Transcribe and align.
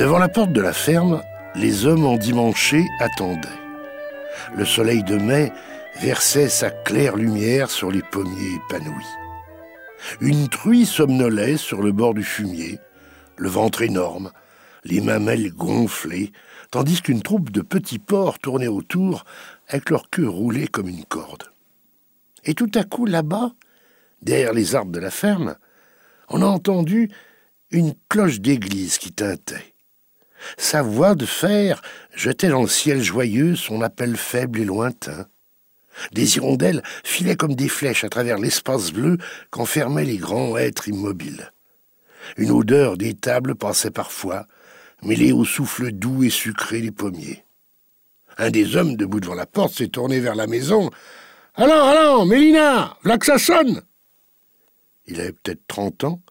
Devant 0.00 0.18
la 0.18 0.30
porte 0.30 0.52
de 0.52 0.62
la 0.62 0.72
ferme, 0.72 1.22
les 1.54 1.84
hommes 1.84 2.06
endimanchés 2.06 2.88
attendaient. 3.00 3.48
Le 4.56 4.64
soleil 4.64 5.04
de 5.04 5.16
mai 5.16 5.52
versait 6.00 6.48
sa 6.48 6.70
claire 6.70 7.16
lumière 7.16 7.70
sur 7.70 7.90
les 7.90 8.00
pommiers 8.00 8.54
épanouis. 8.54 9.04
Une 10.22 10.48
truie 10.48 10.86
somnolait 10.86 11.58
sur 11.58 11.82
le 11.82 11.92
bord 11.92 12.14
du 12.14 12.24
fumier, 12.24 12.78
le 13.36 13.50
ventre 13.50 13.82
énorme, 13.82 14.32
les 14.84 15.02
mamelles 15.02 15.52
gonflées, 15.52 16.32
tandis 16.70 17.02
qu'une 17.02 17.20
troupe 17.20 17.50
de 17.50 17.60
petits 17.60 17.98
porcs 17.98 18.38
tournait 18.38 18.68
autour 18.68 19.26
avec 19.68 19.90
leur 19.90 20.08
queue 20.08 20.30
roulée 20.30 20.66
comme 20.66 20.88
une 20.88 21.04
corde. 21.04 21.52
Et 22.46 22.54
tout 22.54 22.70
à 22.74 22.84
coup, 22.84 23.04
là-bas, 23.04 23.52
derrière 24.22 24.54
les 24.54 24.74
arbres 24.74 24.92
de 24.92 24.98
la 24.98 25.10
ferme, 25.10 25.56
on 26.30 26.40
a 26.40 26.46
entendu 26.46 27.10
une 27.70 27.92
cloche 28.08 28.40
d'église 28.40 28.96
qui 28.96 29.12
tintait. 29.12 29.69
Sa 30.56 30.82
voix 30.82 31.14
de 31.14 31.26
fer 31.26 31.82
jetait 32.14 32.48
dans 32.48 32.62
le 32.62 32.68
ciel 32.68 33.02
joyeux 33.02 33.56
son 33.56 33.82
appel 33.82 34.16
faible 34.16 34.60
et 34.60 34.64
lointain. 34.64 35.26
Des 36.12 36.36
hirondelles 36.36 36.82
filaient 37.04 37.36
comme 37.36 37.54
des 37.54 37.68
flèches 37.68 38.04
à 38.04 38.08
travers 38.08 38.38
l'espace 38.38 38.92
bleu 38.92 39.18
qu'enfermaient 39.50 40.04
les 40.04 40.16
grands 40.16 40.56
êtres 40.56 40.88
immobiles. 40.88 41.52
Une 42.36 42.50
odeur 42.50 42.96
d'étable 42.96 43.54
passait 43.54 43.90
parfois, 43.90 44.46
mêlée 45.02 45.32
au 45.32 45.44
souffle 45.44 45.92
doux 45.92 46.24
et 46.24 46.30
sucré 46.30 46.80
des 46.80 46.90
pommiers. 46.90 47.44
Un 48.38 48.50
des 48.50 48.76
hommes 48.76 48.96
debout 48.96 49.20
devant 49.20 49.34
la 49.34 49.46
porte 49.46 49.74
s'est 49.74 49.88
tourné 49.88 50.20
vers 50.20 50.34
la 50.34 50.46
maison. 50.46 50.90
Allons, 51.54 51.84
allons, 51.84 52.26
Mélina, 52.26 52.96
v'là 53.02 53.18
que 53.18 53.26
ça 53.26 53.38
sonne 53.38 53.82
Il 55.06 55.20
avait 55.20 55.32
peut-être 55.32 55.66
trente 55.66 56.04
ans. 56.04 56.22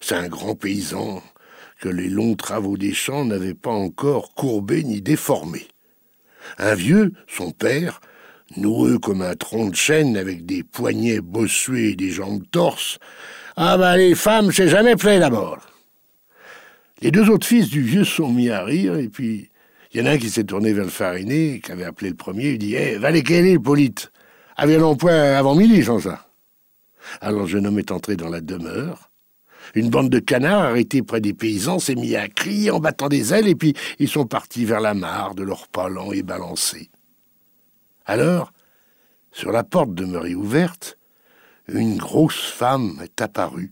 C'est 0.00 0.16
un 0.16 0.28
grand 0.28 0.54
paysan 0.54 1.22
les 1.88 2.08
longs 2.08 2.34
travaux 2.34 2.76
des 2.76 2.92
champs 2.92 3.24
n'avaient 3.24 3.54
pas 3.54 3.70
encore 3.70 4.34
courbé 4.34 4.84
ni 4.84 5.00
déformé. 5.00 5.66
Un 6.58 6.74
vieux, 6.74 7.12
son 7.26 7.50
père, 7.52 8.00
noueux 8.56 8.98
comme 8.98 9.22
un 9.22 9.34
tronc 9.34 9.70
de 9.70 9.74
chêne 9.74 10.16
avec 10.16 10.46
des 10.46 10.62
poignets 10.62 11.20
bossués 11.20 11.90
et 11.90 11.96
des 11.96 12.10
jambes 12.10 12.42
torses. 12.50 12.98
Ah 13.56 13.78
ben 13.78 13.96
les 13.96 14.14
femmes, 14.14 14.52
c'est 14.52 14.68
jamais 14.68 14.96
plaît 14.96 15.18
d'abord. 15.18 15.58
Les 17.00 17.10
deux 17.10 17.28
autres 17.30 17.46
fils 17.46 17.68
du 17.68 17.82
vieux 17.82 18.04
sont 18.04 18.30
mis 18.30 18.50
à 18.50 18.64
rire, 18.64 18.96
et 18.96 19.08
puis 19.08 19.50
il 19.92 20.00
y 20.00 20.02
en 20.02 20.06
a 20.06 20.12
un 20.12 20.18
qui 20.18 20.30
s'est 20.30 20.44
tourné 20.44 20.72
vers 20.72 20.84
le 20.84 20.90
fariné, 20.90 21.60
qui 21.64 21.70
avait 21.70 21.84
appelé 21.84 22.10
le 22.10 22.16
premier, 22.16 22.50
il 22.50 22.58
dit 22.58 22.74
Eh, 22.74 22.96
va 22.96 23.10
les 23.10 23.20
est, 23.20 23.58
Polite 23.58 24.10
Avait 24.56 24.78
l'emploi 24.78 25.12
avant 25.12 25.54
midi, 25.54 25.84
sans 25.84 26.00
ça? 26.00 26.26
Alors 27.20 27.42
le 27.42 27.46
jeune 27.46 27.66
homme 27.66 27.78
est 27.78 27.92
entré 27.92 28.16
dans 28.16 28.28
la 28.28 28.40
demeure. 28.40 29.10
Une 29.74 29.90
bande 29.90 30.10
de 30.10 30.18
canards 30.18 30.62
arrêtés 30.62 31.02
près 31.02 31.20
des 31.20 31.34
paysans 31.34 31.78
s'est 31.78 31.94
mis 31.94 32.16
à 32.16 32.28
crier 32.28 32.70
en 32.70 32.80
battant 32.80 33.08
des 33.08 33.32
ailes, 33.32 33.48
et 33.48 33.54
puis 33.54 33.74
ils 33.98 34.08
sont 34.08 34.26
partis 34.26 34.64
vers 34.64 34.80
la 34.80 34.94
mare 34.94 35.34
de 35.34 35.42
leurs 35.42 35.68
pas 35.68 35.88
lents 35.88 36.12
et 36.12 36.22
balancés. 36.22 36.90
Alors, 38.06 38.52
sur 39.32 39.50
la 39.50 39.64
porte 39.64 39.94
demeurée 39.94 40.34
ouverte, 40.34 40.98
une 41.68 41.96
grosse 41.96 42.44
femme 42.44 43.00
est 43.02 43.20
apparue, 43.20 43.70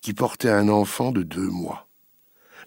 qui 0.00 0.12
portait 0.12 0.50
un 0.50 0.68
enfant 0.68 1.10
de 1.10 1.22
deux 1.22 1.48
mois. 1.48 1.88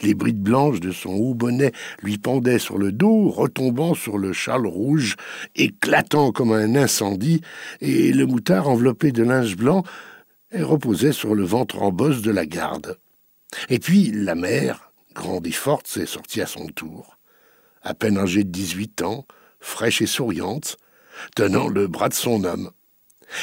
Les 0.01 0.15
brides 0.15 0.41
blanches 0.41 0.79
de 0.79 0.91
son 0.91 1.11
haut 1.11 1.35
bonnet 1.35 1.71
lui 2.01 2.17
pendaient 2.17 2.59
sur 2.59 2.77
le 2.77 2.91
dos, 2.91 3.29
retombant 3.29 3.93
sur 3.93 4.17
le 4.17 4.33
châle 4.33 4.65
rouge, 4.65 5.15
éclatant 5.55 6.31
comme 6.31 6.51
un 6.51 6.75
incendie, 6.75 7.41
et 7.81 8.11
le 8.11 8.25
moutard 8.25 8.67
enveloppé 8.67 9.11
de 9.11 9.23
linge 9.23 9.55
blanc 9.55 9.83
reposait 10.59 11.13
sur 11.13 11.35
le 11.35 11.43
ventre 11.43 11.81
en 11.81 11.91
bosse 11.91 12.21
de 12.21 12.31
la 12.31 12.45
garde. 12.45 12.97
Et 13.69 13.79
puis 13.79 14.11
la 14.11 14.35
mère, 14.35 14.91
grande 15.13 15.47
et 15.47 15.51
forte, 15.51 15.87
s'est 15.87 16.05
sortie 16.05 16.41
à 16.41 16.47
son 16.47 16.67
tour. 16.67 17.17
À 17.81 17.93
peine 17.93 18.17
âgée 18.17 18.43
de 18.43 18.49
dix-huit 18.49 19.01
ans, 19.01 19.25
fraîche 19.59 20.01
et 20.01 20.07
souriante, 20.07 20.77
tenant 21.35 21.67
le 21.67 21.87
bras 21.87 22.09
de 22.09 22.13
son 22.13 22.43
homme. 22.43 22.71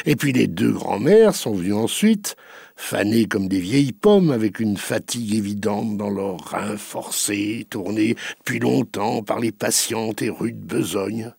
Et 0.04 0.16
puis 0.16 0.32
les 0.32 0.46
deux 0.46 0.72
grands-mères 0.72 1.34
sont 1.34 1.54
venues 1.54 1.72
ensuite, 1.72 2.36
fanées 2.76 3.26
comme 3.26 3.48
des 3.48 3.60
vieilles 3.60 3.92
pommes, 3.92 4.30
avec 4.30 4.60
une 4.60 4.76
fatigue 4.76 5.34
évidente 5.34 5.96
dans 5.96 6.10
leurs 6.10 6.40
reins 6.40 6.76
forcés, 6.76 7.66
tournés 7.70 8.16
depuis 8.38 8.58
longtemps 8.58 9.22
par 9.22 9.40
les 9.40 9.52
patientes 9.52 10.20
et 10.22 10.30
rudes 10.30 10.60
besognes. 10.60 11.32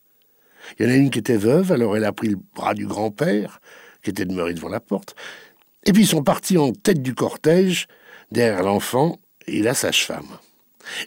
Il 0.78 0.86
y 0.86 0.90
en 0.90 0.92
a 0.92 0.96
une 0.96 1.10
qui 1.10 1.20
était 1.20 1.38
veuve, 1.38 1.72
alors 1.72 1.96
elle 1.96 2.06
a 2.06 2.12
pris 2.12 2.30
le 2.30 2.40
bras 2.56 2.74
du 2.74 2.88
grand-père, 2.88 3.62
qui 4.04 4.10
était 4.10 4.26
demeuré 4.26 4.54
devant 4.54 4.70
la 4.70 4.80
porte, 4.80 5.16
et 5.86 5.94
puis 5.94 6.04
ils 6.04 6.08
sont 6.08 6.24
partis 6.24 6.58
en 6.58 6.72
tête 6.72 7.02
du 7.02 7.16
cortège, 7.16 7.88
derrière 8.32 8.64
l'enfant 8.64 9.20
et 9.48 9.62
la 9.62 9.74
sage-femme. 9.74 10.38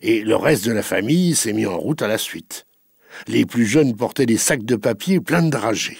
Et 0.03 0.23
le 0.23 0.37
reste 0.37 0.65
de 0.65 0.73
la 0.73 0.83
famille 0.83 1.35
s'est 1.35 1.53
mis 1.53 1.67
en 1.67 1.79
route 1.79 2.03
à 2.03 2.09
la 2.09 2.19
suite. 2.19 2.67
Les 3.29 3.45
plus 3.45 3.67
jeunes 3.67 3.95
portaient 3.95 4.27
des 4.27 4.39
sacs 4.39 4.65
de 4.65 4.77
papier 4.77 5.21
pleins 5.21 5.43
de 5.43 5.51
dragées. 5.51 5.99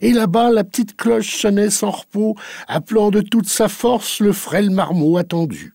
Et 0.00 0.12
là-bas, 0.12 0.50
la 0.50 0.64
petite 0.64 0.96
cloche 0.96 1.34
sonnait 1.34 1.70
sans 1.70 1.90
repos, 1.90 2.36
appelant 2.68 3.10
de 3.10 3.20
toute 3.20 3.48
sa 3.48 3.68
force 3.68 4.20
le 4.20 4.32
frêle 4.32 4.70
marmot 4.70 5.16
attendu. 5.16 5.74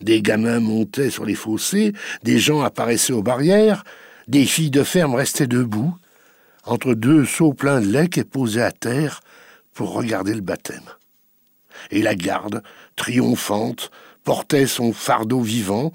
Des 0.00 0.22
gamins 0.22 0.60
montaient 0.60 1.10
sur 1.10 1.24
les 1.24 1.34
fossés, 1.34 1.92
des 2.22 2.38
gens 2.38 2.60
apparaissaient 2.60 3.14
aux 3.14 3.22
barrières, 3.22 3.82
des 4.28 4.44
filles 4.44 4.70
de 4.70 4.84
ferme 4.84 5.14
restaient 5.14 5.46
debout, 5.46 5.94
entre 6.64 6.94
deux 6.94 7.24
seaux 7.24 7.52
pleins 7.52 7.80
de 7.80 7.86
lait 7.86 8.10
et 8.16 8.24
posés 8.24 8.62
à 8.62 8.70
terre 8.70 9.22
pour 9.72 9.92
regarder 9.92 10.34
le 10.34 10.42
baptême. 10.42 10.88
Et 11.90 12.02
la 12.02 12.14
garde, 12.14 12.62
triomphante, 12.96 13.90
portait 14.24 14.66
son 14.66 14.92
fardeau 14.92 15.40
vivant, 15.40 15.92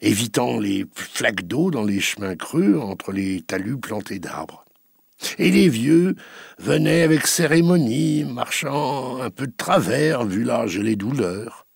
évitant 0.00 0.58
les 0.58 0.86
flaques 0.94 1.46
d'eau 1.46 1.70
dans 1.70 1.84
les 1.84 2.00
chemins 2.00 2.36
creux 2.36 2.78
entre 2.78 3.12
les 3.12 3.42
talus 3.42 3.78
plantés 3.78 4.18
d'arbres. 4.18 4.64
Et 5.38 5.50
les 5.50 5.68
vieux 5.68 6.16
venaient 6.58 7.02
avec 7.02 7.26
cérémonie, 7.26 8.24
marchant 8.24 9.20
un 9.20 9.30
peu 9.30 9.46
de 9.46 9.52
travers, 9.56 10.24
vu 10.24 10.44
l'âge 10.44 10.76
et 10.76 10.82
les 10.82 10.96
douleurs. 10.96 11.66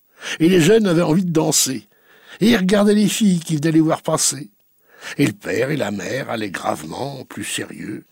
Et 0.40 0.48
les 0.48 0.60
jeunes 0.60 0.86
avaient 0.86 1.02
envie 1.02 1.24
de 1.24 1.32
danser, 1.32 1.88
et 2.40 2.50
ils 2.50 2.56
regardaient 2.56 2.94
les 2.94 3.08
filles 3.08 3.40
qui 3.40 3.56
venaient 3.56 3.72
les 3.72 3.80
voir 3.80 4.02
passer. 4.02 4.50
Et 5.18 5.26
le 5.26 5.32
père 5.32 5.70
et 5.70 5.76
la 5.76 5.90
mère 5.90 6.30
allaient 6.30 6.50
gravement, 6.50 7.24
plus 7.26 7.44
sérieux, 7.44 8.04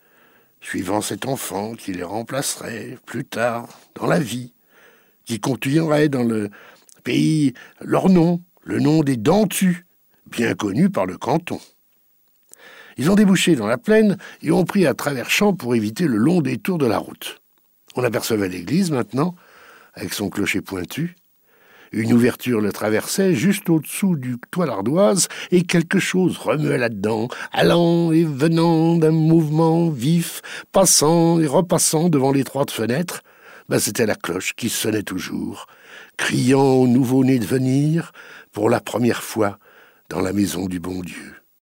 suivant 0.61 1.01
cet 1.01 1.27
enfant 1.27 1.75
qui 1.75 1.93
les 1.93 2.03
remplacerait 2.03 2.99
plus 3.07 3.25
tard 3.25 3.69
dans 3.95 4.07
la 4.07 4.21
vie, 4.21 4.53
qui 5.25 5.41
continuerait 5.41 6.09
dans 6.09 6.23
le 6.23 6.51
pays 7.05 7.55
leur 7.81 8.09
nom, 8.09 8.41
le 8.65 8.81
nom 8.81 9.03
des 9.03 9.17
Dentus, 9.17 9.85
bien 10.27 10.55
connu 10.55 10.91
par 10.91 11.07
le 11.07 11.19
canton. 11.19 11.61
Ils 12.97 13.11
ont 13.11 13.15
débouché 13.15 13.57
dans 13.57 13.67
la 13.67 13.79
plaine 13.79 14.19
et 14.43 14.51
ont 14.51 14.65
pris 14.65 14.87
à 14.87 14.95
travers 14.95 15.31
champs 15.31 15.55
pour 15.55 15.75
éviter 15.75 16.07
le 16.07 16.17
long 16.17 16.41
détour 16.41 16.79
de 16.79 16.87
la 16.87 16.99
route. 16.99 17.41
On 17.97 18.05
apercevait 18.05 18.49
l'église 18.49 18.91
maintenant, 18.91 19.35
avec 19.95 20.15
son 20.15 20.31
clocher 20.31 20.61
pointu. 20.61 21.17
Une 21.93 22.15
ouverture 22.15 22.63
le 22.63 22.73
traversait 22.73 23.35
juste 23.35 23.69
au-dessous 23.69 24.17
du 24.17 24.37
toit 24.51 24.65
l'ardoise 24.65 25.29
et 25.51 25.63
quelque 25.63 25.99
chose 25.99 26.39
remuait 26.39 26.79
là-dedans, 26.79 27.29
allant 27.53 28.13
et 28.13 28.25
venant 28.25 28.97
d'un 28.97 29.11
mouvement 29.11 29.91
vif, 29.91 30.41
passant 30.73 31.39
et 31.39 31.47
repassant 31.47 32.09
devant 32.09 32.33
l'étroite 32.33 32.71
fenêtre. 32.71 33.23
Ben, 33.73 33.79
C'était 33.79 34.05
la 34.05 34.17
cloche 34.17 34.53
qui 34.55 34.69
sonnait 34.69 35.03
toujours, 35.03 35.67
criant 36.19 36.61
au 36.61 36.87
nouveau-né 36.87 37.39
de 37.39 37.47
venir 37.47 38.13
pour 38.53 38.69
la 38.69 38.81
première 38.81 39.23
fois 39.23 39.59
dans 40.11 40.21
la 40.21 40.35
maison 40.35 40.67
du 40.67 40.79
bon 40.79 41.01
Dieu. 41.01 41.42